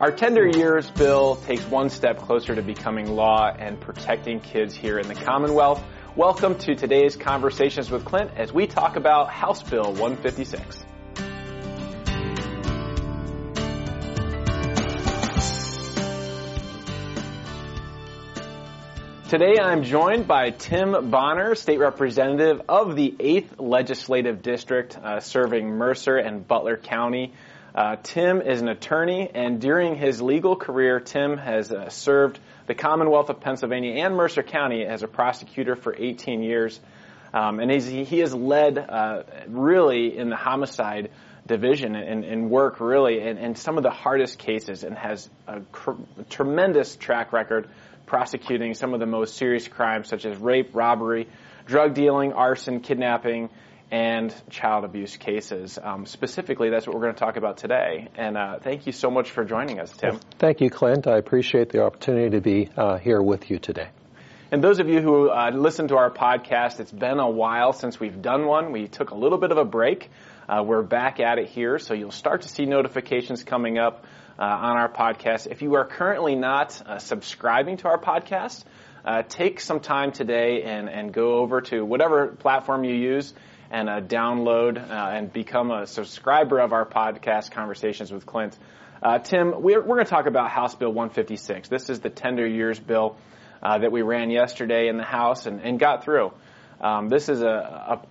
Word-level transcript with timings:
Our 0.00 0.10
Tender 0.10 0.46
Years 0.46 0.90
bill 0.90 1.36
takes 1.36 1.62
one 1.66 1.90
step 1.90 2.16
closer 2.16 2.54
to 2.54 2.62
becoming 2.62 3.14
law 3.14 3.52
and 3.56 3.78
protecting 3.78 4.40
kids 4.40 4.74
here 4.74 4.98
in 4.98 5.06
the 5.06 5.14
Commonwealth. 5.14 5.84
Welcome 6.16 6.58
to 6.60 6.74
today's 6.74 7.14
Conversations 7.14 7.90
with 7.90 8.04
Clint 8.04 8.30
as 8.34 8.52
we 8.52 8.66
talk 8.66 8.96
about 8.96 9.28
House 9.28 9.62
Bill 9.62 9.92
156. 9.92 10.86
Today 19.28 19.58
I'm 19.60 19.82
joined 19.82 20.26
by 20.26 20.50
Tim 20.50 21.10
Bonner, 21.10 21.54
State 21.54 21.78
Representative 21.78 22.62
of 22.68 22.96
the 22.96 23.14
8th 23.18 23.58
Legislative 23.58 24.42
District, 24.42 24.96
uh, 24.96 25.20
serving 25.20 25.68
Mercer 25.68 26.16
and 26.16 26.48
Butler 26.48 26.78
County. 26.78 27.34
Uh, 27.74 27.96
Tim 28.02 28.42
is 28.42 28.60
an 28.60 28.68
attorney, 28.68 29.30
and 29.34 29.58
during 29.58 29.96
his 29.96 30.20
legal 30.20 30.56
career, 30.56 31.00
Tim 31.00 31.38
has 31.38 31.72
uh, 31.72 31.88
served 31.88 32.38
the 32.66 32.74
Commonwealth 32.74 33.30
of 33.30 33.40
Pennsylvania 33.40 34.04
and 34.04 34.14
Mercer 34.14 34.42
County 34.42 34.84
as 34.84 35.02
a 35.02 35.08
prosecutor 35.08 35.74
for 35.74 35.94
18 35.96 36.42
years. 36.42 36.78
Um, 37.32 37.60
and 37.60 37.70
he 37.70 38.18
has 38.18 38.34
led 38.34 38.76
uh, 38.76 39.22
really 39.48 40.18
in 40.18 40.28
the 40.28 40.36
homicide 40.36 41.10
division 41.46 41.96
and, 41.96 42.24
and 42.24 42.50
work 42.50 42.78
really 42.78 43.20
in, 43.20 43.38
in, 43.38 43.54
some 43.54 43.78
of 43.78 43.82
the 43.82 43.90
hardest 43.90 44.38
cases 44.38 44.84
and 44.84 44.96
has 44.96 45.28
a 45.48 45.60
cr- 45.72 45.92
tremendous 46.28 46.94
track 46.94 47.32
record 47.32 47.68
prosecuting 48.04 48.74
some 48.74 48.92
of 48.92 49.00
the 49.00 49.06
most 49.06 49.36
serious 49.36 49.66
crimes 49.66 50.08
such 50.08 50.26
as 50.26 50.36
rape, 50.36 50.74
robbery, 50.74 51.26
drug 51.64 51.94
dealing, 51.94 52.34
arson, 52.34 52.80
kidnapping, 52.80 53.48
and 53.92 54.34
child 54.48 54.84
abuse 54.86 55.18
cases. 55.18 55.78
Um, 55.80 56.06
specifically, 56.06 56.70
that's 56.70 56.86
what 56.86 56.96
we're 56.96 57.02
going 57.02 57.14
to 57.14 57.20
talk 57.20 57.36
about 57.36 57.58
today. 57.58 58.08
And 58.16 58.38
uh, 58.38 58.58
thank 58.58 58.86
you 58.86 58.92
so 58.92 59.10
much 59.10 59.30
for 59.30 59.44
joining 59.44 59.78
us, 59.80 59.94
Tim. 59.94 60.18
Thank 60.38 60.62
you, 60.62 60.70
Clint. 60.70 61.06
I 61.06 61.18
appreciate 61.18 61.68
the 61.68 61.84
opportunity 61.84 62.30
to 62.30 62.40
be 62.40 62.70
uh, 62.74 62.96
here 62.96 63.20
with 63.20 63.50
you 63.50 63.58
today. 63.58 63.88
And 64.50 64.64
those 64.64 64.80
of 64.80 64.88
you 64.88 65.02
who 65.02 65.30
uh, 65.30 65.50
listen 65.54 65.88
to 65.88 65.96
our 65.96 66.10
podcast, 66.10 66.80
it's 66.80 66.90
been 66.90 67.18
a 67.18 67.28
while 67.28 67.74
since 67.74 68.00
we've 68.00 68.20
done 68.22 68.46
one. 68.46 68.72
We 68.72 68.88
took 68.88 69.10
a 69.10 69.14
little 69.14 69.38
bit 69.38 69.50
of 69.50 69.58
a 69.58 69.64
break. 69.64 70.10
Uh, 70.48 70.62
we're 70.66 70.82
back 70.82 71.20
at 71.20 71.38
it 71.38 71.48
here, 71.48 71.78
so 71.78 71.92
you'll 71.92 72.10
start 72.10 72.42
to 72.42 72.48
see 72.48 72.64
notifications 72.64 73.44
coming 73.44 73.78
up 73.78 74.06
uh, 74.38 74.42
on 74.42 74.78
our 74.78 74.90
podcast. 74.90 75.48
If 75.48 75.60
you 75.60 75.74
are 75.74 75.84
currently 75.84 76.34
not 76.34 76.80
uh, 76.86 76.98
subscribing 76.98 77.76
to 77.78 77.88
our 77.88 77.98
podcast, 77.98 78.64
uh, 79.04 79.22
take 79.28 79.60
some 79.60 79.80
time 79.80 80.12
today 80.12 80.62
and, 80.62 80.88
and 80.88 81.12
go 81.12 81.36
over 81.36 81.60
to 81.62 81.84
whatever 81.84 82.28
platform 82.28 82.84
you 82.84 82.94
use 82.94 83.34
and 83.72 83.88
uh, 83.88 84.00
download 84.00 84.78
uh, 84.78 84.92
and 84.92 85.32
become 85.32 85.72
a 85.72 85.86
subscriber 85.88 86.60
of 86.60 86.72
our 86.72 86.86
podcast, 86.86 87.50
Conversations 87.50 88.12
with 88.12 88.24
Clint. 88.24 88.56
Uh, 89.02 89.18
Tim, 89.18 89.62
we're, 89.62 89.80
we're 89.80 89.96
going 89.96 90.04
to 90.04 90.10
talk 90.10 90.26
about 90.26 90.50
House 90.50 90.76
Bill 90.76 90.92
156. 90.92 91.68
This 91.68 91.90
is 91.90 91.98
the 91.98 92.10
tender 92.10 92.46
years 92.46 92.78
bill 92.78 93.16
that 93.62 93.90
we 93.90 94.02
ran 94.02 94.30
yesterday 94.30 94.88
in 94.88 94.96
the 94.96 95.04
House 95.04 95.46
and, 95.46 95.60
and 95.60 95.80
got 95.80 96.04
through. 96.04 96.32
Um, 96.82 97.08
this 97.08 97.28
is 97.28 97.42
a, 97.42 97.46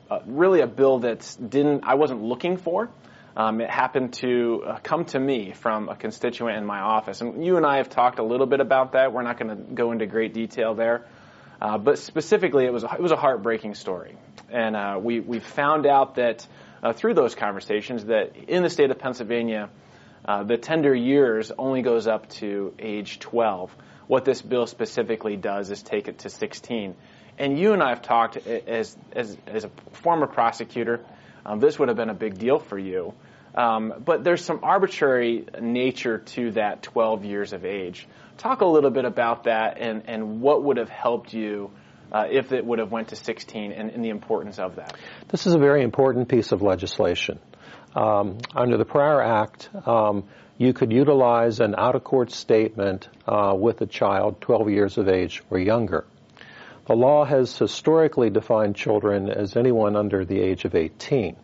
a, 0.10 0.14
a, 0.16 0.22
really 0.26 0.62
a 0.62 0.68
bill 0.68 1.00
that 1.00 1.38
didn't 1.46 1.84
I 1.84 1.96
wasn't 1.96 2.24
looking 2.24 2.56
for. 2.56 2.90
Um, 3.36 3.60
it 3.60 3.70
happened 3.70 4.14
to 4.16 4.64
uh, 4.66 4.80
come 4.82 5.06
to 5.06 5.20
me 5.20 5.52
from 5.54 5.90
a 5.90 5.96
constituent 5.96 6.58
in 6.58 6.66
my 6.66 6.80
office. 6.80 7.22
And 7.22 7.46
you 7.46 7.58
and 7.58 7.66
I 7.66 7.78
have 7.78 7.90
talked 7.90 8.20
a 8.20 8.24
little 8.24 8.46
bit 8.46 8.62
about 8.62 8.94
that. 8.94 9.14
We're 9.14 9.24
not 9.24 9.38
going 9.38 9.56
to 9.56 9.74
go 9.74 9.92
into 9.92 10.06
great 10.06 10.34
detail 10.34 10.74
there. 10.74 11.06
Uh, 11.62 11.78
but 11.78 12.00
specifically, 12.00 12.66
it 12.66 12.74
was, 12.74 12.84
a, 12.84 12.94
it 12.94 13.02
was 13.02 13.12
a 13.12 13.16
heartbreaking 13.16 13.76
story. 13.76 14.18
And 14.50 14.76
uh, 14.76 15.00
we, 15.02 15.20
we 15.20 15.40
found 15.40 15.86
out 15.86 16.16
that 16.16 16.48
uh, 16.82 16.94
through 16.94 17.14
those 17.14 17.36
conversations 17.36 18.06
that 18.06 18.36
in 18.36 18.64
the 18.64 18.70
state 18.70 18.90
of 18.90 18.98
Pennsylvania, 18.98 19.70
uh, 20.26 20.44
the 20.44 20.58
tender 20.58 20.94
years 20.94 21.52
only 21.58 21.84
goes 21.84 22.08
up 22.08 22.30
to 22.30 22.74
age 22.80 23.20
12. 23.20 23.76
What 24.08 24.26
this 24.26 24.42
bill 24.42 24.66
specifically 24.66 25.38
does 25.38 25.70
is 25.70 25.84
take 25.84 26.08
it 26.08 26.20
to 26.20 26.30
16. 26.30 26.96
And 27.38 27.60
you 27.60 27.74
and 27.74 27.84
I 27.84 27.90
have 27.90 28.02
talked 28.02 28.38
as, 28.38 28.98
as, 29.14 29.38
as 29.48 29.64
a 29.64 29.70
former 29.94 30.28
prosecutor 30.28 31.06
um, 31.46 31.60
this 31.60 31.80
would 31.80 31.88
have 31.88 31.98
been 31.98 32.10
a 32.10 32.16
big 32.16 32.38
deal 32.38 32.60
for 32.60 32.78
you. 32.78 33.14
Um, 33.56 33.94
but 34.06 34.24
there's 34.24 34.44
some 34.44 34.60
arbitrary 34.64 35.46
nature 35.60 36.20
to 36.20 36.52
that 36.52 36.84
12 36.84 37.26
years 37.26 37.54
of 37.54 37.66
age. 37.66 38.08
Talk 38.42 38.62
a 38.62 38.66
little 38.66 38.90
bit 38.90 39.06
about 39.06 39.44
that 39.44 39.78
and, 39.80 40.02
and 40.08 40.42
what 40.42 40.64
would 40.64 40.78
have 40.78 40.90
helped 40.90 41.32
you 41.32 41.70
uh, 42.12 42.24
if 42.28 42.52
it 42.52 42.66
would 42.66 42.80
have 42.80 42.92
went 42.92 43.10
to 43.10 43.16
16 43.16 43.72
and, 43.72 43.92
and, 43.92 44.04
the 44.04 44.10
importance 44.10 44.58
of 44.58 44.78
that. 44.78 44.98
This 45.28 45.46
is 45.46 45.54
a 45.54 45.60
very 45.60 45.84
important 45.84 46.28
piece 46.28 46.52
of 46.52 46.64
legislation. 46.64 47.38
Um, 47.96 48.40
under 48.56 48.78
the 48.78 48.84
prior 48.84 49.22
act, 49.22 49.70
um, 49.86 50.24
you 50.58 50.74
could 50.74 50.92
utilize 50.92 51.60
an 51.60 51.76
out-of-court 51.78 52.32
statement 52.32 53.10
uh, 53.28 53.54
with 53.56 53.80
a 53.82 53.86
child 53.86 54.42
12 54.42 54.72
years 54.72 54.98
of 54.98 55.08
age 55.08 55.44
or 55.52 55.60
younger. 55.60 56.06
The 56.88 56.96
law 56.96 57.26
has 57.26 57.56
historically 57.56 58.32
defined 58.32 58.76
children 58.76 59.30
as 59.30 59.56
anyone 59.56 59.96
under 59.96 60.26
the 60.26 60.42
age 60.42 60.66
of 60.66 60.74
18. 60.74 61.36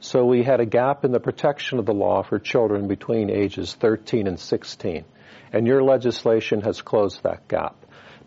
So 0.00 0.24
we 0.24 0.44
had 0.44 0.60
a 0.60 0.66
gap 0.66 1.04
in 1.04 1.12
the 1.12 1.20
protection 1.20 1.78
of 1.78 1.84
the 1.84 1.92
law 1.92 2.22
for 2.22 2.38
children 2.38 2.88
between 2.88 3.28
ages 3.28 3.74
13 3.74 4.26
and 4.26 4.40
16. 4.40 5.04
And 5.52 5.66
your 5.66 5.82
legislation 5.82 6.60
has 6.62 6.82
closed 6.82 7.22
that 7.22 7.48
gap. 7.48 7.76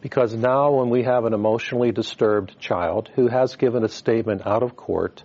Because 0.02 0.34
now 0.34 0.72
when 0.72 0.90
we 0.90 1.04
have 1.04 1.26
an 1.26 1.34
emotionally 1.34 1.92
disturbed 1.92 2.60
child 2.60 3.10
who 3.16 3.28
has 3.28 3.56
given 3.56 3.84
a 3.84 3.90
statement 3.90 4.46
out 4.46 4.64
of 4.64 4.76
court, 4.76 5.24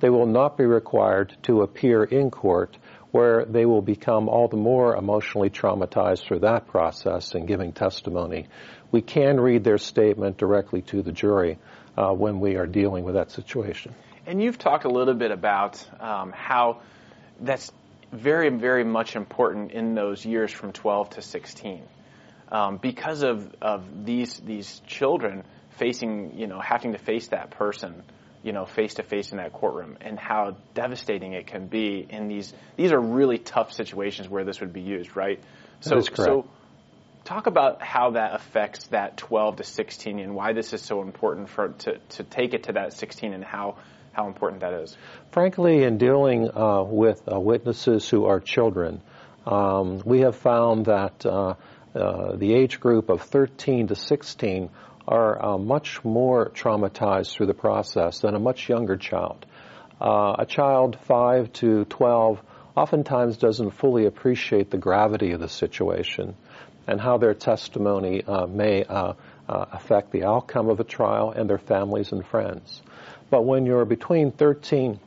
they 0.00 0.10
will 0.10 0.26
not 0.26 0.58
be 0.58 0.64
required 0.64 1.36
to 1.44 1.62
appear 1.62 2.02
in 2.02 2.30
court 2.30 2.76
where 3.12 3.44
they 3.44 3.64
will 3.64 3.82
become 3.82 4.28
all 4.28 4.48
the 4.48 4.56
more 4.56 4.96
emotionally 4.96 5.48
traumatized 5.48 6.26
through 6.26 6.40
that 6.40 6.66
process 6.66 7.34
and 7.34 7.46
giving 7.46 7.72
testimony 7.72 8.46
we 8.92 9.02
can 9.02 9.38
read 9.40 9.64
their 9.64 9.78
statement 9.78 10.38
directly 10.38 10.82
to 10.82 11.02
the 11.02 11.12
jury 11.12 11.58
uh, 11.96 12.12
when 12.12 12.40
we 12.40 12.56
are 12.56 12.66
dealing 12.66 13.04
with 13.04 13.14
that 13.14 13.30
situation. 13.30 13.94
And 14.26 14.42
you've 14.42 14.58
talked 14.58 14.84
a 14.84 14.88
little 14.88 15.14
bit 15.14 15.30
about 15.30 15.84
um, 16.00 16.32
how 16.32 16.80
that's 17.40 17.70
very, 18.12 18.50
very 18.50 18.84
much 18.84 19.16
important 19.16 19.72
in 19.72 19.94
those 19.94 20.24
years 20.24 20.52
from 20.52 20.72
12 20.72 21.10
to 21.10 21.22
16. 21.22 21.82
Um, 22.50 22.76
because 22.76 23.22
of, 23.22 23.54
of 23.60 24.04
these, 24.04 24.38
these 24.38 24.80
children 24.86 25.42
facing, 25.78 26.38
you 26.38 26.46
know, 26.46 26.60
having 26.60 26.92
to 26.92 26.98
face 26.98 27.28
that 27.28 27.50
person, 27.50 28.02
you 28.42 28.52
know, 28.52 28.64
face 28.64 28.94
to 28.94 29.02
face 29.02 29.32
in 29.32 29.38
that 29.38 29.52
courtroom 29.52 29.98
and 30.00 30.18
how 30.18 30.56
devastating 30.74 31.32
it 31.32 31.48
can 31.48 31.66
be 31.66 32.06
in 32.08 32.28
these, 32.28 32.54
these 32.76 32.92
are 32.92 33.00
really 33.00 33.38
tough 33.38 33.72
situations 33.72 34.28
where 34.28 34.44
this 34.44 34.60
would 34.60 34.72
be 34.72 34.82
used, 34.82 35.16
right? 35.16 35.40
So, 35.80 36.00
so 36.00 36.48
Talk 37.26 37.48
about 37.48 37.82
how 37.82 38.12
that 38.12 38.36
affects 38.36 38.86
that 38.88 39.16
12 39.16 39.56
to 39.56 39.64
16 39.64 40.20
and 40.20 40.36
why 40.36 40.52
this 40.52 40.72
is 40.72 40.80
so 40.80 41.02
important 41.02 41.48
for 41.48 41.70
to, 41.70 41.98
to 42.10 42.22
take 42.22 42.54
it 42.54 42.62
to 42.64 42.74
that 42.74 42.92
16 42.92 43.32
and 43.32 43.42
how 43.42 43.78
how 44.16 44.26
important 44.26 44.62
that 44.62 44.72
is. 44.72 44.96
Frankly, 45.30 45.82
in 45.82 45.98
dealing 45.98 46.50
uh, 46.50 46.82
with 46.82 47.20
uh, 47.30 47.38
witnesses 47.38 48.08
who 48.08 48.24
are 48.24 48.40
children, 48.40 49.02
um, 49.44 50.00
we 50.06 50.20
have 50.20 50.36
found 50.36 50.86
that 50.86 51.26
uh, 51.26 51.54
uh 51.94 52.36
the 52.36 52.54
age 52.54 52.80
group 52.80 53.10
of 53.10 53.22
13 53.22 53.88
to 53.88 53.94
16 53.94 54.70
are 55.06 55.44
uh, 55.44 55.58
much 55.58 56.02
more 56.02 56.50
traumatized 56.50 57.32
through 57.32 57.46
the 57.46 57.54
process 57.54 58.20
than 58.20 58.34
a 58.34 58.40
much 58.40 58.68
younger 58.68 58.96
child. 58.96 59.44
A 60.00 60.46
child 60.46 60.98
5 61.02 61.52
to 61.54 61.84
12 61.84 62.42
oftentimes 62.74 63.38
doesn't 63.38 63.70
fully 63.70 64.04
appreciate 64.06 64.70
the 64.70 64.78
gravity 64.78 65.32
of 65.32 65.40
the 65.40 65.48
situation 65.48 66.34
and 66.86 67.00
how 67.00 67.16
their 67.18 67.34
testimony 67.34 68.22
may 68.48 68.84
uh, 68.84 69.14
affect 69.48 70.10
the 70.10 70.24
outcome 70.24 70.68
of 70.68 70.80
a 70.80 70.84
trial 70.84 71.30
and 71.30 71.48
their 71.48 71.58
families 71.58 72.12
and 72.12 72.26
friends. 72.26 72.82
But 73.30 73.42
when 73.42 73.66
you're 73.66 73.84
between 73.84 74.30
13 74.30 75.00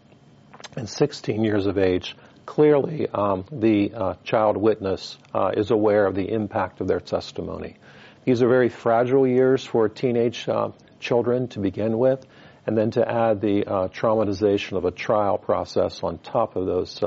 and 0.75 0.89
16 0.89 1.43
years 1.43 1.65
of 1.65 1.77
age, 1.77 2.15
clearly 2.45 3.07
um, 3.07 3.45
the 3.51 3.93
uh, 3.93 4.13
child 4.23 4.57
witness 4.57 5.17
uh, 5.33 5.51
is 5.55 5.71
aware 5.71 6.05
of 6.05 6.15
the 6.15 6.29
impact 6.29 6.81
of 6.81 6.87
their 6.87 6.99
testimony. 6.99 7.77
These 8.25 8.41
are 8.41 8.49
very 8.49 8.69
fragile 8.69 9.25
years 9.25 9.63
for 9.63 9.87
teenage 9.87 10.47
uh, 10.49 10.71
children 10.99 11.47
to 11.49 11.59
begin 11.59 11.97
with, 11.97 12.25
and 12.67 12.77
then 12.77 12.91
to 12.91 13.09
add 13.09 13.41
the 13.41 13.63
traumatization 13.93 14.77
of 14.77 14.85
a 14.85 14.91
trial 14.91 15.37
process 15.37 16.03
on 16.03 16.19
top 16.19 16.55
of 16.55 16.65
those 16.65 17.01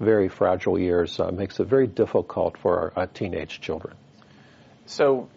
very 0.00 0.28
fragile 0.28 0.78
years 0.78 1.18
makes 1.32 1.60
it 1.60 1.66
very 1.66 1.86
difficult 1.86 2.58
for 2.58 2.92
our 2.96 3.06
teenage 3.06 3.60
children. 3.60 3.96
So 4.86 5.28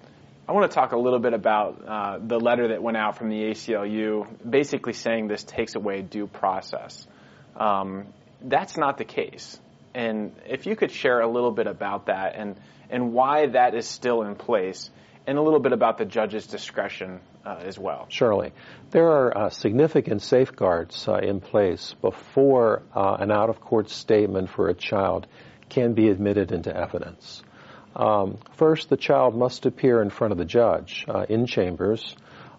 I 0.51 0.53
want 0.53 0.69
to 0.69 0.75
talk 0.75 0.91
a 0.91 0.97
little 0.97 1.19
bit 1.19 1.31
about 1.31 1.81
uh, 1.87 2.19
the 2.21 2.37
letter 2.37 2.67
that 2.67 2.83
went 2.83 2.97
out 2.97 3.17
from 3.17 3.29
the 3.29 3.37
ACLU, 3.37 4.27
basically 4.49 4.91
saying 4.91 5.29
this 5.29 5.45
takes 5.45 5.75
away 5.75 6.01
due 6.01 6.27
process. 6.27 7.07
Um, 7.55 8.07
that's 8.41 8.75
not 8.75 8.97
the 8.97 9.05
case. 9.05 9.57
And 9.95 10.33
if 10.45 10.65
you 10.65 10.75
could 10.75 10.91
share 10.91 11.21
a 11.21 11.27
little 11.31 11.51
bit 11.51 11.67
about 11.67 12.07
that 12.07 12.35
and, 12.35 12.57
and 12.89 13.13
why 13.13 13.47
that 13.47 13.75
is 13.75 13.87
still 13.87 14.23
in 14.23 14.35
place, 14.35 14.89
and 15.25 15.37
a 15.37 15.41
little 15.41 15.61
bit 15.61 15.71
about 15.71 15.97
the 15.97 16.03
judge's 16.03 16.47
discretion 16.47 17.21
uh, 17.45 17.61
as 17.61 17.79
well. 17.79 18.07
Surely. 18.09 18.51
There 18.89 19.07
are 19.07 19.37
uh, 19.37 19.49
significant 19.51 20.21
safeguards 20.21 21.07
uh, 21.07 21.19
in 21.19 21.39
place 21.39 21.95
before 22.01 22.83
uh, 22.93 23.15
an 23.21 23.31
out 23.31 23.49
of 23.49 23.61
court 23.61 23.89
statement 23.89 24.49
for 24.49 24.67
a 24.67 24.73
child 24.73 25.27
can 25.69 25.93
be 25.93 26.09
admitted 26.09 26.51
into 26.51 26.75
evidence. 26.75 27.41
Um, 27.95 28.37
first, 28.57 28.89
the 28.89 28.97
child 28.97 29.35
must 29.35 29.65
appear 29.65 30.01
in 30.01 30.09
front 30.09 30.31
of 30.31 30.37
the 30.37 30.45
judge 30.45 31.05
uh, 31.07 31.25
in 31.27 31.45
chambers 31.45 32.15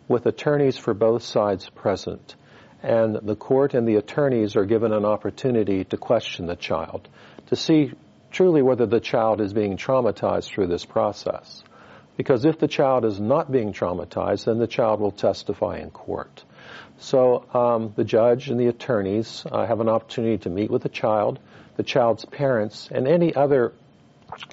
with 0.08 0.26
attorneys 0.26 0.76
for 0.76 0.94
both 0.94 1.22
sides 1.22 1.70
present. 1.70 2.36
And 2.82 3.14
the 3.22 3.36
court 3.36 3.74
and 3.74 3.86
the 3.86 3.96
attorneys 3.96 4.56
are 4.56 4.64
given 4.64 4.92
an 4.92 5.04
opportunity 5.04 5.84
to 5.84 5.96
question 5.96 6.46
the 6.46 6.56
child 6.56 7.08
to 7.46 7.56
see 7.56 7.92
truly 8.30 8.62
whether 8.62 8.86
the 8.86 9.00
child 9.00 9.40
is 9.40 9.52
being 9.52 9.76
traumatized 9.76 10.48
through 10.48 10.66
this 10.66 10.84
process. 10.84 11.62
Because 12.16 12.44
if 12.44 12.58
the 12.58 12.68
child 12.68 13.04
is 13.04 13.20
not 13.20 13.50
being 13.50 13.72
traumatized, 13.72 14.44
then 14.44 14.58
the 14.58 14.66
child 14.66 15.00
will 15.00 15.12
testify 15.12 15.78
in 15.78 15.90
court. 15.90 16.44
So 16.98 17.44
um, 17.54 17.92
the 17.96 18.04
judge 18.04 18.48
and 18.48 18.60
the 18.60 18.66
attorneys 18.66 19.44
uh, 19.50 19.66
have 19.66 19.80
an 19.80 19.88
opportunity 19.88 20.38
to 20.38 20.50
meet 20.50 20.70
with 20.70 20.82
the 20.82 20.88
child, 20.88 21.38
the 21.76 21.82
child's 21.82 22.24
parents, 22.24 22.88
and 22.90 23.08
any 23.08 23.34
other 23.34 23.72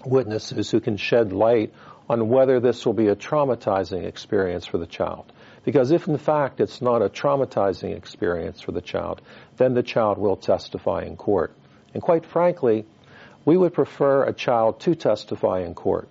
witnesses 0.05 0.69
who 0.69 0.79
can 0.79 0.97
shed 0.97 1.31
light 1.31 1.73
on 2.09 2.29
whether 2.29 2.59
this 2.59 2.85
will 2.85 2.93
be 2.93 3.07
a 3.07 3.15
traumatizing 3.15 4.05
experience 4.05 4.65
for 4.65 4.77
the 4.77 4.87
child. 4.87 5.31
Because 5.63 5.91
if 5.91 6.07
in 6.07 6.17
fact 6.17 6.59
it's 6.59 6.81
not 6.81 7.01
a 7.01 7.09
traumatizing 7.09 7.95
experience 7.95 8.61
for 8.61 8.71
the 8.71 8.81
child, 8.81 9.21
then 9.57 9.73
the 9.73 9.83
child 9.83 10.17
will 10.17 10.35
testify 10.35 11.03
in 11.03 11.15
court. 11.15 11.53
And 11.93 12.01
quite 12.01 12.25
frankly, 12.25 12.85
we 13.45 13.57
would 13.57 13.73
prefer 13.73 14.23
a 14.23 14.33
child 14.33 14.79
to 14.81 14.95
testify 14.95 15.61
in 15.61 15.75
court. 15.75 16.09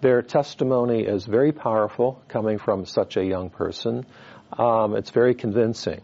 Their 0.00 0.22
testimony 0.22 1.02
is 1.02 1.24
very 1.24 1.52
powerful 1.52 2.22
coming 2.28 2.58
from 2.58 2.84
such 2.86 3.16
a 3.16 3.24
young 3.24 3.50
person. 3.50 4.06
Um, 4.52 4.96
it's 4.96 5.10
very 5.10 5.34
convincing. 5.34 6.02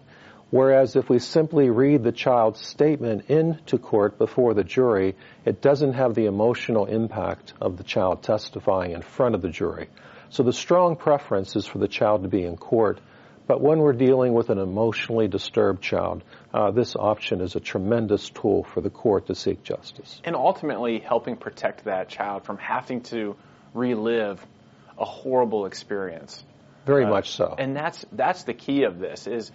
Whereas 0.51 0.97
if 0.97 1.09
we 1.09 1.21
simply 1.21 1.71
read 1.71 2.03
the 2.03 2.13
child's 2.13 2.61
statement 2.61 3.31
into 3.31 3.79
court 3.79 4.19
before 4.19 4.53
the 4.53 4.65
jury, 4.65 5.15
it 5.45 5.63
doesn't 5.63 5.93
have 5.93 6.15
the 6.15 6.27
emotional 6.27 6.87
impact 6.87 7.55
of 7.61 7.77
the 7.77 7.85
child 7.85 8.23
testifying 8.23 8.93
in 8.93 9.03
front 9.03 9.37
of 9.37 9.43
the 9.43 9.49
jury. 9.49 9.89
So 10.31 10.43
the 10.43 10.53
strong 10.53 10.97
preference 10.97 11.55
is 11.55 11.67
for 11.67 11.79
the 11.79 11.89
child 11.89 12.25
to 12.25 12.29
be 12.29 12.45
in 12.45 12.57
court. 12.57 13.01
But 13.47 13.61
when 13.61 13.79
we're 13.79 13.93
dealing 13.93 14.33
with 14.33 14.49
an 14.51 14.59
emotionally 14.59 15.27
disturbed 15.27 15.83
child, 15.83 16.23
uh, 16.55 16.71
this 16.71 16.95
option 16.95 17.41
is 17.41 17.57
a 17.57 17.61
tremendous 17.61 18.31
tool 18.31 18.63
for 18.63 18.81
the 18.81 18.91
court 18.91 19.27
to 19.27 19.35
seek 19.35 19.65
justice. 19.65 20.21
And 20.25 20.37
ultimately 20.37 21.01
helping 21.01 21.37
protect 21.37 21.85
that 21.85 22.09
child 22.09 22.45
from 22.45 22.59
having 22.59 23.03
to 23.05 23.37
relive 23.75 24.45
a 24.99 25.05
horrible 25.05 25.67
experience. 25.67 26.45
Very 26.87 27.05
uh, 27.05 27.11
much 27.11 27.31
so. 27.31 27.55
And 27.59 27.75
that's 27.75 28.05
that's 28.13 28.45
the 28.45 28.55
key 28.55 28.85
of 28.85 28.99
this 28.99 29.27
is 29.27 29.51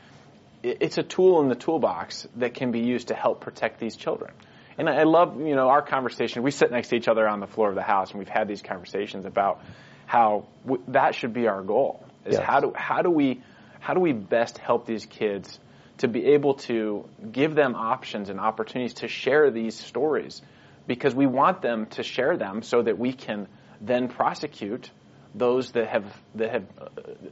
it's 0.65 0.97
a 0.97 1.03
tool 1.03 1.41
in 1.41 1.49
the 1.49 1.55
toolbox 1.55 2.27
that 2.37 2.55
can 2.55 2.71
be 2.71 2.79
used 2.79 3.09
to 3.09 3.13
help 3.13 3.41
protect 3.41 3.79
these 3.79 3.95
children. 3.95 4.31
And 4.77 4.89
I 4.89 5.03
love, 5.03 5.39
you 5.39 5.55
know, 5.55 5.69
our 5.69 5.81
conversation. 5.81 6.43
We 6.43 6.51
sit 6.51 6.71
next 6.71 6.89
to 6.89 6.95
each 6.95 7.07
other 7.07 7.27
on 7.27 7.39
the 7.39 7.47
floor 7.47 7.69
of 7.69 7.75
the 7.75 7.81
house, 7.81 8.11
and 8.11 8.19
we've 8.19 8.27
had 8.27 8.47
these 8.47 8.61
conversations 8.61 9.25
about 9.25 9.61
how 10.05 10.45
w- 10.65 10.83
that 10.89 11.15
should 11.15 11.33
be 11.33 11.47
our 11.47 11.61
goal. 11.61 12.03
Is 12.25 12.33
yes. 12.33 12.43
how 12.43 12.59
do 12.59 12.73
how 12.75 13.01
do 13.01 13.09
we 13.09 13.41
how 13.79 13.93
do 13.93 13.99
we 13.99 14.11
best 14.11 14.57
help 14.57 14.85
these 14.85 15.05
kids 15.05 15.59
to 15.99 16.07
be 16.07 16.25
able 16.33 16.55
to 16.55 17.07
give 17.31 17.55
them 17.55 17.75
options 17.75 18.29
and 18.29 18.39
opportunities 18.39 18.95
to 18.95 19.07
share 19.07 19.49
these 19.51 19.79
stories, 19.79 20.41
because 20.87 21.15
we 21.15 21.25
want 21.25 21.61
them 21.61 21.85
to 21.91 22.03
share 22.03 22.35
them 22.35 22.61
so 22.63 22.81
that 22.81 22.97
we 22.97 23.13
can 23.13 23.47
then 23.79 24.09
prosecute 24.09 24.89
those 25.33 25.71
that 25.71 25.87
have 25.87 26.05
that 26.35 26.51
have 26.51 26.65
uh, 26.81 26.89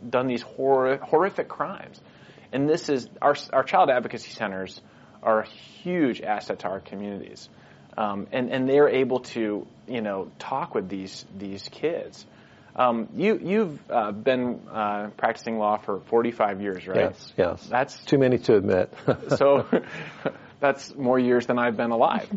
done 0.09 0.27
these 0.27 0.43
hor- 0.43 0.97
horrific 0.97 1.49
crimes. 1.49 1.99
And 2.53 2.69
this 2.69 2.87
is 2.87 3.09
our 3.21 3.35
our 3.51 3.63
child 3.63 3.89
advocacy 3.89 4.31
centers 4.31 4.79
are 5.23 5.41
a 5.41 5.47
huge 5.47 6.21
asset 6.21 6.59
to 6.59 6.67
our 6.67 6.79
communities, 6.79 7.49
um, 7.97 8.27
and 8.31 8.51
and 8.51 8.69
they're 8.69 8.89
able 8.89 9.21
to 9.21 9.65
you 9.87 10.01
know 10.01 10.31
talk 10.39 10.75
with 10.75 10.87
these 10.87 11.25
these 11.37 11.67
kids. 11.69 12.25
Um, 12.75 13.09
you 13.15 13.39
you've 13.43 13.91
uh, 13.91 14.11
been 14.11 14.61
uh, 14.71 15.09
practicing 15.17 15.57
law 15.57 15.77
for 15.77 15.99
45 15.99 16.61
years, 16.61 16.87
right? 16.87 16.97
Yes, 16.97 17.33
yes. 17.37 17.67
That's 17.67 18.03
too 18.05 18.17
many 18.17 18.37
to 18.39 18.55
admit. 18.55 18.93
so 19.37 19.65
that's 20.59 20.95
more 20.95 21.19
years 21.19 21.45
than 21.45 21.59
I've 21.59 21.77
been 21.77 21.91
alive. 21.91 22.29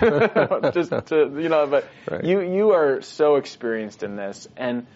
Just 0.74 0.90
to 1.06 1.32
you 1.36 1.48
know, 1.48 1.66
but 1.66 1.86
right. 2.10 2.24
you 2.24 2.40
you 2.40 2.72
are 2.72 3.02
so 3.02 3.36
experienced 3.36 4.02
in 4.02 4.16
this 4.16 4.48
and 4.56 4.86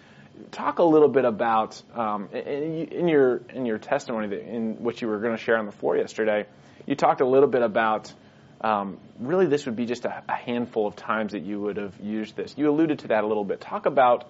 talk 0.51 0.79
a 0.79 0.83
little 0.83 1.07
bit 1.07 1.25
about 1.25 1.81
um, 1.93 2.29
in, 2.33 3.07
your 3.07 3.37
in 3.53 3.65
your 3.65 3.77
testimony 3.77 4.27
in 4.39 4.77
what 4.83 5.01
you 5.01 5.07
were 5.07 5.19
going 5.19 5.35
to 5.35 5.43
share 5.43 5.57
on 5.57 5.65
the 5.65 5.71
floor 5.71 5.97
yesterday. 5.97 6.45
You 6.85 6.95
talked 6.95 7.21
a 7.21 7.25
little 7.25 7.49
bit 7.49 7.61
about 7.61 8.13
um, 8.61 8.97
really 9.19 9.47
this 9.47 9.65
would 9.65 9.75
be 9.75 9.85
just 9.85 10.05
a, 10.05 10.23
a, 10.27 10.33
handful 10.33 10.87
of 10.87 10.95
times 10.95 11.33
that 11.33 11.43
you 11.43 11.59
would 11.61 11.77
have 11.77 11.99
used 11.99 12.35
this. 12.35 12.53
You 12.57 12.69
alluded 12.69 12.99
to 12.99 13.07
that 13.09 13.23
a 13.23 13.27
little 13.27 13.43
bit. 13.43 13.61
Talk 13.61 13.85
about 13.85 14.29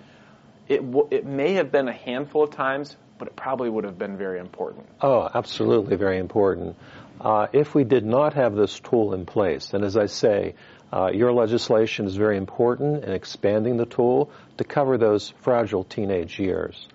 it. 0.68 0.82
It 1.12 1.26
may 1.26 1.54
have 1.54 1.72
been 1.72 1.88
a 1.88 1.94
handful 1.94 2.44
of 2.44 2.52
times, 2.52 2.96
but 3.18 3.28
it 3.28 3.36
probably 3.36 3.70
would 3.70 3.84
have 3.84 3.98
been 3.98 4.18
very 4.18 4.40
important. 4.40 4.88
Oh, 5.02 5.30
absolutely, 5.34 5.96
very 5.96 6.18
important. 6.18 6.76
Uh, 7.22 7.48
if 7.54 7.74
we 7.74 7.84
did 7.84 8.06
not 8.06 8.34
have 8.34 8.56
this 8.56 8.80
tool 8.80 9.14
in 9.14 9.26
place, 9.26 9.74
and 9.74 9.86
as 9.86 9.96
I 9.96 10.08
say, 10.08 10.56
uh, 10.92 11.12
your 11.14 11.32
legislation 11.34 12.06
is 12.06 12.16
very 12.16 12.38
important 12.38 13.04
in 13.04 13.12
expanding 13.12 13.78
the 13.78 13.86
tool 13.86 14.32
to 14.58 14.64
cover 14.64 14.98
those 14.98 15.34
fragile 15.42 15.84
teenage 15.84 16.40
years. 16.40 16.88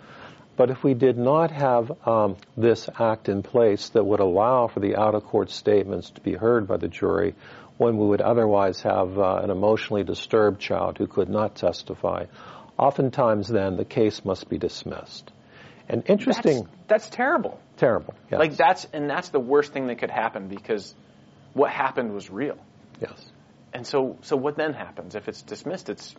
But 0.56 0.70
if 0.70 0.82
we 0.84 0.94
did 0.94 1.16
not 1.16 1.50
have 1.52 2.06
um, 2.06 2.36
this 2.56 2.88
act 2.98 3.28
in 3.28 3.42
place 3.42 3.88
that 3.90 4.04
would 4.04 4.20
allow 4.20 4.66
for 4.66 4.80
the 4.80 4.96
out 4.96 5.14
of 5.14 5.24
court 5.24 5.50
statements 5.50 6.10
to 6.10 6.20
be 6.20 6.34
heard 6.34 6.68
by 6.68 6.76
the 6.76 6.88
jury, 6.88 7.34
when 7.78 7.96
we 7.96 8.06
would 8.06 8.20
otherwise 8.20 8.82
have 8.82 9.18
uh, 9.18 9.40
an 9.42 9.48
emotionally 9.48 10.04
disturbed 10.04 10.60
child 10.60 10.98
who 10.98 11.06
could 11.06 11.30
not 11.30 11.54
testify, 11.54 12.26
oftentimes 12.78 13.48
then 13.48 13.76
the 13.76 13.86
case 13.86 14.22
must 14.22 14.50
be 14.50 14.58
dismissed. 14.58 15.30
And 15.88 16.02
interesting. 16.06 16.64
That's, 16.64 16.86
that's 16.88 17.10
terrible. 17.10 17.58
Terrible. 17.78 18.14
Yes. 18.30 18.38
Like 18.38 18.56
that's 18.56 18.86
and 18.92 19.08
that's 19.08 19.30
the 19.30 19.40
worst 19.40 19.72
thing 19.72 19.86
that 19.86 19.98
could 19.98 20.10
happen 20.10 20.48
because 20.48 20.94
what 21.54 21.70
happened 21.70 22.12
was 22.12 22.30
real. 22.30 22.58
Yes. 23.00 23.18
And 23.72 23.86
so, 23.86 24.18
so 24.22 24.36
what 24.36 24.56
then 24.56 24.72
happens 24.72 25.14
if 25.14 25.28
it's 25.28 25.42
dismissed? 25.42 25.88
It's 25.88 26.14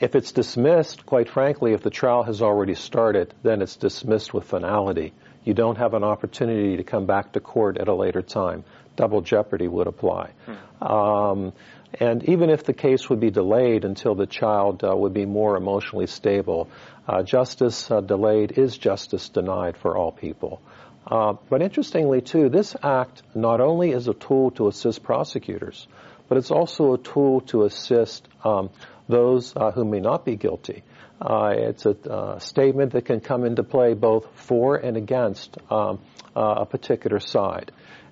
if 0.00 0.14
it's 0.16 0.32
dismissed, 0.32 1.06
quite 1.06 1.28
frankly, 1.28 1.74
if 1.74 1.82
the 1.82 1.90
trial 1.90 2.22
has 2.24 2.42
already 2.42 2.74
started, 2.74 3.34
then 3.42 3.62
it's 3.62 3.76
dismissed 3.76 4.34
with 4.34 4.44
finality. 4.44 5.12
You 5.44 5.54
don't 5.54 5.78
have 5.78 5.94
an 5.94 6.04
opportunity 6.04 6.76
to 6.76 6.84
come 6.84 7.06
back 7.06 7.32
to 7.32 7.40
court 7.40 7.78
at 7.78 7.88
a 7.88 7.94
later 7.94 8.22
time. 8.22 8.64
Double 8.96 9.20
jeopardy 9.20 9.68
would 9.68 9.86
apply. 9.86 10.30
Hmm. 10.46 10.84
Um, 10.84 11.52
and 11.98 12.24
even 12.24 12.50
if 12.50 12.64
the 12.64 12.72
case 12.72 13.08
would 13.10 13.20
be 13.20 13.30
delayed 13.30 13.84
until 13.84 14.14
the 14.14 14.26
child 14.26 14.82
uh, 14.82 14.96
would 14.96 15.12
be 15.12 15.26
more 15.26 15.56
emotionally 15.56 16.06
stable, 16.06 16.68
uh, 17.06 17.22
justice 17.22 17.90
uh, 17.90 18.00
delayed 18.00 18.52
is 18.52 18.76
justice 18.76 19.28
denied 19.28 19.76
for 19.76 19.96
all 19.96 20.10
people. 20.10 20.62
Uh, 21.06 21.34
but 21.50 21.62
interestingly, 21.62 22.20
too, 22.20 22.48
this 22.48 22.76
act 22.82 23.22
not 23.34 23.60
only 23.60 23.90
is 23.90 24.08
a 24.08 24.14
tool 24.14 24.52
to 24.52 24.68
assist 24.68 25.02
prosecutors, 25.02 25.86
but 26.32 26.38
it's 26.38 26.50
also 26.50 26.94
a 26.94 26.98
tool 26.98 27.42
to 27.42 27.64
assist 27.64 28.26
um, 28.42 28.70
those 29.06 29.52
uh, 29.54 29.70
who 29.70 29.84
may 29.84 30.00
not 30.00 30.24
be 30.24 30.34
guilty. 30.34 30.82
Uh, 31.20 31.50
it's 31.52 31.84
a 31.84 31.90
uh, 32.10 32.38
statement 32.38 32.92
that 32.92 33.04
can 33.04 33.20
come 33.20 33.44
into 33.44 33.62
play 33.62 33.92
both 33.92 34.26
for 34.34 34.76
and 34.76 34.96
against 34.96 35.58
um, 35.70 36.00
uh, 36.34 36.54
a 36.60 36.64
particular 36.64 37.20
side. 37.20 37.70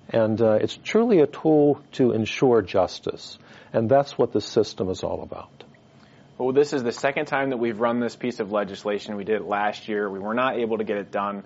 And 0.09 0.39
uh, 0.39 0.59
it's 0.61 0.77
truly 0.77 1.21
a 1.21 1.25
tool 1.25 1.81
to 1.93 2.11
ensure 2.11 2.61
justice. 2.61 3.39
And 3.73 3.89
that's 3.89 4.19
what 4.19 4.33
the 4.33 4.41
system 4.41 4.91
is 4.91 5.01
all 5.01 5.23
about. 5.23 5.63
Well, 6.37 6.53
this 6.53 6.73
is 6.73 6.83
the 6.83 6.91
second 6.91 7.25
time 7.25 7.49
that 7.49 7.57
we've 7.57 7.79
run 7.79 7.99
this 7.99 8.15
piece 8.15 8.39
of 8.39 8.51
legislation. 8.51 9.15
We 9.15 9.23
did 9.23 9.37
it 9.37 9.45
last 9.47 9.87
year. 9.87 10.07
We 10.07 10.19
were 10.19 10.35
not 10.35 10.59
able 10.59 10.77
to 10.77 10.83
get 10.83 10.97
it 10.97 11.11
done. 11.11 11.43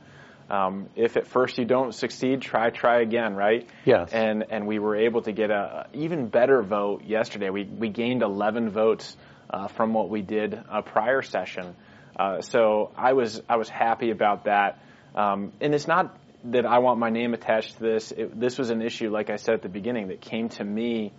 Um, 0.50 0.90
if 0.96 1.18
at 1.18 1.26
first 1.28 1.58
you 1.58 1.66
don't 1.66 1.94
succeed, 1.94 2.42
try, 2.42 2.70
try 2.70 3.02
again, 3.02 3.36
right? 3.36 3.68
Yes. 3.84 4.12
And 4.14 4.46
and 4.52 4.68
we 4.68 4.80
were 4.80 4.96
able 4.96 5.24
to 5.24 5.32
get 5.32 5.50
a, 5.50 5.88
even 5.94 6.28
better 6.28 6.62
vote 6.62 7.04
yesterday. 7.04 7.50
We 7.50 7.64
we 7.64 7.90
gained 7.90 8.22
11 8.22 8.70
votes 8.70 9.18
uh, 9.50 9.68
from 9.70 9.94
what 9.94 10.10
we 10.10 10.22
did 10.22 10.54
a 10.70 10.82
prior 10.84 11.22
session. 11.22 11.76
Uh, 12.16 12.42
so 12.42 12.92
I 12.96 13.14
was 13.14 13.42
I 13.50 13.58
was 13.58 13.70
happy 13.70 14.12
about 14.12 14.46
that. 14.46 14.80
Um, 15.16 15.54
and 15.62 15.74
it's 15.74 15.88
not 15.88 16.16
that 16.46 16.66
I 16.66 16.80
want 16.80 17.00
my 17.00 17.10
name 17.10 17.34
attached 17.34 17.78
to 17.78 17.84
this. 17.84 18.12
It, 18.12 18.40
this 18.40 18.58
was 18.58 18.70
an 18.70 18.82
issue, 18.82 19.10
like 19.10 19.30
I 19.30 19.38
said 19.38 19.56
at 19.56 19.62
the 19.62 19.70
beginning, 19.70 20.10
that 20.10 20.22
came 20.22 20.50
to 20.50 20.64
me 20.64 21.12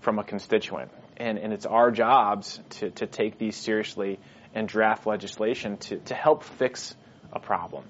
from 0.00 0.18
a 0.18 0.24
constituent. 0.24 0.90
And, 1.16 1.36
and 1.36 1.52
it's 1.52 1.66
our 1.66 1.90
jobs 1.90 2.60
to, 2.70 2.90
to 2.92 3.06
take 3.06 3.38
these 3.38 3.56
seriously 3.56 4.18
and 4.54 4.66
draft 4.66 5.06
legislation 5.06 5.76
to, 5.76 5.98
to 5.98 6.14
help 6.14 6.44
fix 6.44 6.94
a 7.32 7.38
problem 7.38 7.84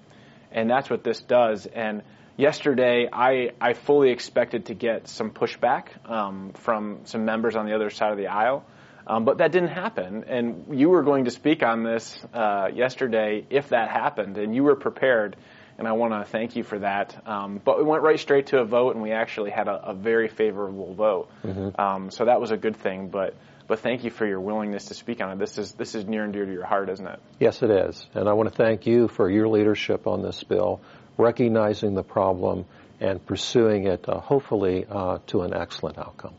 and 0.53 0.71
that's 0.71 0.91
what 0.91 1.05
this 1.05 1.21
does. 1.21 1.67
And 1.67 2.03
yesterday, 2.37 3.09
I, 3.13 3.53
I 3.61 3.75
fully 3.75 4.11
expected 4.11 4.67
to 4.67 4.75
get 4.75 5.09
some 5.09 5.31
pushback 5.31 5.89
um, 6.11 6.53
from 6.55 7.01
some 7.05 7.25
members 7.25 7.57
on 7.57 7.67
the 7.67 7.75
other 7.75 7.91
side 7.91 8.13
of 8.13 8.19
the 8.19 8.29
aisle, 8.29 8.65
um, 9.07 9.25
but 9.25 9.39
that 9.39 9.53
didn't 9.53 9.71
happen. 9.71 10.25
And 10.27 10.79
you 10.79 10.89
were 10.89 11.03
going 11.03 11.25
to 11.25 11.31
speak 11.31 11.63
on 11.63 11.83
this 11.83 12.19
uh, 12.33 12.69
yesterday 12.73 13.45
if 13.51 13.71
that 13.71 13.91
happened, 13.91 14.39
and 14.39 14.55
you 14.55 14.63
were 14.63 14.77
prepared. 14.77 15.37
And 15.79 15.89
I 15.89 15.93
want 15.93 16.13
to 16.13 16.31
thank 16.31 16.57
you 16.57 16.63
for 16.63 16.79
that. 16.81 17.27
Um, 17.27 17.59
but 17.65 17.79
we 17.79 17.85
went 17.85 18.03
right 18.03 18.21
straight 18.21 18.49
to 18.49 18.59
a 18.59 18.67
vote, 18.67 18.95
and 18.95 19.03
we 19.03 19.13
actually 19.13 19.51
had 19.51 19.67
a, 19.67 19.91
a 19.91 19.95
very 19.95 20.29
favorable 20.29 20.93
vote. 20.93 21.31
Mm-hmm. 21.43 21.81
Um, 21.81 22.11
so 22.11 22.27
that 22.27 22.39
was 22.39 22.51
a 22.51 22.59
good 22.59 22.77
thing. 22.77 23.09
But 23.09 23.35
but 23.71 23.79
thank 23.79 24.03
you 24.03 24.11
for 24.11 24.27
your 24.27 24.41
willingness 24.41 24.87
to 24.87 24.95
speak 24.95 25.21
on 25.21 25.31
it. 25.31 25.39
This 25.39 25.57
is 25.57 25.71
this 25.75 25.95
is 25.95 26.05
near 26.05 26.25
and 26.25 26.33
dear 26.33 26.45
to 26.45 26.53
your 26.53 26.67
heart, 26.67 26.91
isn't 26.91 27.07
it? 27.07 27.21
Yes, 27.39 27.63
it 27.63 27.71
is. 27.71 28.05
And 28.15 28.29
I 28.29 28.33
want 28.33 28.49
to 28.49 28.55
thank 28.55 28.85
you 28.85 29.07
for 29.07 29.31
your 29.31 29.47
leadership 29.47 30.09
on 30.09 30.23
this 30.23 30.43
bill, 30.43 30.81
recognizing 31.17 31.95
the 31.95 32.03
problem 32.03 32.65
and 32.99 33.25
pursuing 33.25 33.87
it, 33.87 34.09
uh, 34.09 34.19
hopefully, 34.19 34.87
uh, 34.91 35.19
to 35.29 35.43
an 35.43 35.55
excellent 35.55 35.99
outcome. 35.99 36.35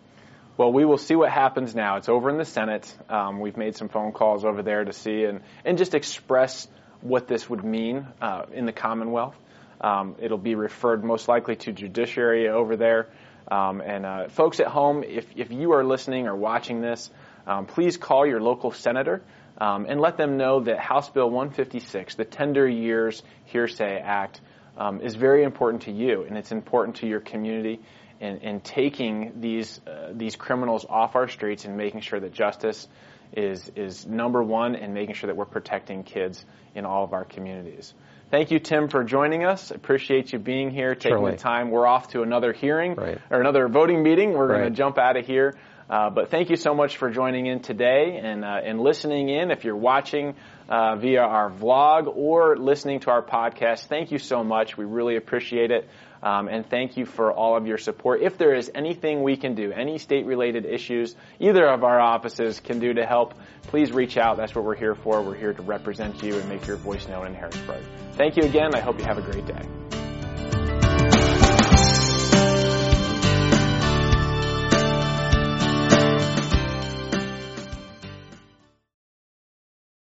Well, 0.57 0.73
we 0.73 0.83
will 0.83 0.97
see 0.97 1.15
what 1.15 1.31
happens 1.31 1.73
now. 1.73 1.95
It's 1.95 2.09
over 2.09 2.29
in 2.29 2.37
the 2.37 2.43
Senate. 2.43 2.93
Um, 3.09 3.39
we've 3.39 3.55
made 3.55 3.77
some 3.77 3.87
phone 3.87 4.11
calls 4.11 4.43
over 4.43 4.61
there 4.61 4.83
to 4.83 4.91
see 4.91 5.23
and, 5.23 5.39
and 5.63 5.77
just 5.77 5.95
express 5.95 6.67
what 6.99 7.29
this 7.29 7.49
would 7.49 7.63
mean 7.63 8.07
uh, 8.21 8.43
in 8.51 8.65
the 8.65 8.73
Commonwealth. 8.73 9.37
Um, 9.79 10.17
it'll 10.19 10.37
be 10.37 10.55
referred 10.55 11.01
most 11.01 11.29
likely 11.29 11.55
to 11.55 11.71
judiciary 11.71 12.49
over 12.49 12.75
there. 12.75 13.07
Um, 13.49 13.81
and 13.81 14.05
uh, 14.05 14.27
folks 14.29 14.59
at 14.59 14.67
home, 14.67 15.03
if, 15.03 15.25
if 15.35 15.51
you 15.51 15.73
are 15.73 15.83
listening 15.83 16.27
or 16.27 16.35
watching 16.35 16.81
this, 16.81 17.09
um, 17.47 17.65
please 17.65 17.97
call 17.97 18.25
your 18.25 18.41
local 18.41 18.71
senator 18.71 19.21
um, 19.57 19.85
and 19.87 19.99
let 19.99 20.17
them 20.17 20.37
know 20.37 20.61
that 20.61 20.79
House 20.79 21.09
Bill 21.09 21.29
156, 21.29 22.15
the 22.15 22.25
Tender 22.25 22.67
Years 22.67 23.21
Hearsay 23.45 23.99
Act, 24.01 24.41
um, 24.77 25.01
is 25.01 25.15
very 25.15 25.43
important 25.43 25.83
to 25.83 25.91
you 25.91 26.23
and 26.23 26.37
it's 26.37 26.51
important 26.51 26.97
to 26.97 27.07
your 27.07 27.19
community 27.19 27.79
in, 28.19 28.37
in 28.37 28.61
taking 28.61 29.33
these 29.41 29.81
uh, 29.85 30.11
these 30.13 30.35
criminals 30.35 30.85
off 30.87 31.15
our 31.15 31.27
streets 31.27 31.65
and 31.65 31.75
making 31.75 32.01
sure 32.01 32.19
that 32.19 32.33
justice 32.33 32.87
is 33.35 33.69
is 33.75 34.05
number 34.05 34.41
one 34.43 34.75
and 34.75 34.93
making 34.93 35.15
sure 35.15 35.27
that 35.27 35.35
we're 35.35 35.45
protecting 35.45 36.03
kids 36.03 36.45
in 36.75 36.85
all 36.85 37.03
of 37.03 37.13
our 37.13 37.25
communities. 37.25 37.93
Thank 38.29 38.49
you, 38.51 38.59
Tim, 38.59 38.87
for 38.87 39.03
joining 39.03 39.43
us. 39.43 39.71
Appreciate 39.71 40.31
you 40.31 40.39
being 40.39 40.71
here, 40.71 40.95
taking 40.95 41.11
Certainly. 41.17 41.31
the 41.31 41.37
time. 41.37 41.69
We're 41.69 41.85
off 41.85 42.09
to 42.09 42.21
another 42.21 42.53
hearing 42.53 42.95
Right. 42.95 43.17
or 43.29 43.41
another 43.41 43.67
voting 43.67 44.03
meeting. 44.03 44.31
We're 44.31 44.47
going 44.47 44.63
to 44.63 44.69
jump 44.69 44.97
out 44.97 45.17
of 45.17 45.25
here. 45.27 45.55
Uh, 45.91 46.09
but 46.09 46.31
thank 46.31 46.49
you 46.49 46.55
so 46.55 46.73
much 46.73 46.95
for 46.95 47.09
joining 47.09 47.47
in 47.47 47.59
today 47.59 48.17
and 48.23 48.45
uh, 48.45 48.61
and 48.63 48.79
listening 48.79 49.27
in. 49.27 49.51
If 49.51 49.65
you're 49.65 49.75
watching 49.75 50.35
uh, 50.69 50.95
via 50.95 51.19
our 51.19 51.51
vlog 51.51 52.07
or 52.07 52.55
listening 52.55 53.01
to 53.01 53.11
our 53.11 53.21
podcast, 53.21 53.87
thank 53.87 54.09
you 54.09 54.17
so 54.17 54.41
much. 54.41 54.77
We 54.77 54.85
really 54.85 55.17
appreciate 55.17 55.69
it. 55.69 55.89
Um, 56.23 56.47
and 56.47 56.65
thank 56.69 56.97
you 56.97 57.05
for 57.05 57.33
all 57.33 57.57
of 57.57 57.67
your 57.67 57.77
support. 57.77 58.21
If 58.21 58.37
there 58.37 58.53
is 58.53 58.71
anything 58.73 59.23
we 59.23 59.35
can 59.35 59.53
do, 59.55 59.71
any 59.71 59.97
state 59.97 60.25
related 60.25 60.65
issues 60.65 61.15
either 61.39 61.67
of 61.67 61.83
our 61.83 61.99
offices 61.99 62.59
can 62.59 62.79
do 62.79 62.93
to 62.93 63.05
help, 63.05 63.33
please 63.63 63.91
reach 63.91 64.17
out. 64.17 64.37
That's 64.37 64.55
what 64.55 64.63
we're 64.63 64.75
here 64.75 64.95
for. 64.95 65.21
We're 65.21 65.35
here 65.35 65.53
to 65.53 65.61
represent 65.61 66.23
you 66.23 66.37
and 66.37 66.47
make 66.47 66.67
your 66.67 66.77
voice 66.77 67.07
known 67.07 67.27
in 67.27 67.33
Harrisburg. 67.33 67.83
Thank 68.13 68.37
you 68.37 68.43
again. 68.43 68.75
I 68.75 68.79
hope 68.79 68.97
you 68.99 69.05
have 69.05 69.17
a 69.17 69.23
great 69.23 69.45
day. 69.45 70.00